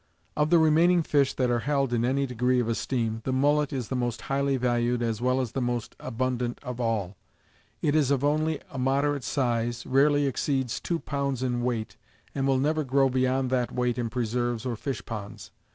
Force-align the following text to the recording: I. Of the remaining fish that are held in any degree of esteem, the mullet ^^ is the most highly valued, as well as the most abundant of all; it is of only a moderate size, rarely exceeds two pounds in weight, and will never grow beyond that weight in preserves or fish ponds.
I. 0.35 0.41
Of 0.41 0.49
the 0.49 0.57
remaining 0.57 1.03
fish 1.03 1.35
that 1.35 1.51
are 1.51 1.59
held 1.59 1.93
in 1.93 2.03
any 2.03 2.25
degree 2.25 2.59
of 2.59 2.67
esteem, 2.67 3.21
the 3.23 3.31
mullet 3.31 3.69
^^ 3.69 3.71
is 3.73 3.89
the 3.89 3.95
most 3.95 4.21
highly 4.21 4.57
valued, 4.57 5.03
as 5.03 5.21
well 5.21 5.39
as 5.39 5.51
the 5.51 5.61
most 5.61 5.95
abundant 5.99 6.57
of 6.63 6.79
all; 6.81 7.17
it 7.83 7.93
is 7.93 8.09
of 8.09 8.23
only 8.23 8.59
a 8.71 8.79
moderate 8.79 9.23
size, 9.23 9.85
rarely 9.85 10.25
exceeds 10.25 10.79
two 10.79 10.97
pounds 10.97 11.43
in 11.43 11.61
weight, 11.61 11.97
and 12.33 12.47
will 12.47 12.57
never 12.57 12.83
grow 12.83 13.09
beyond 13.11 13.51
that 13.51 13.71
weight 13.71 13.99
in 13.99 14.09
preserves 14.09 14.65
or 14.65 14.75
fish 14.75 15.05
ponds. 15.05 15.51